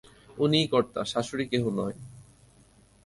[0.37, 1.95] উনিই কর্তা, শাশুড়ি কেহ নয়!